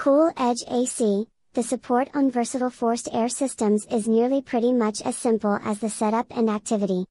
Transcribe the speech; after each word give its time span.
CoolEdge 0.00 0.64
AC, 0.72 1.26
the 1.52 1.62
support 1.62 2.08
on 2.14 2.30
versatile 2.30 2.70
forced 2.70 3.06
air 3.12 3.28
systems 3.28 3.84
is 3.90 4.08
nearly 4.08 4.40
pretty 4.40 4.72
much 4.72 5.02
as 5.02 5.14
simple 5.14 5.58
as 5.62 5.80
the 5.80 5.90
setup 5.90 6.26
and 6.30 6.48
activity. 6.48 7.04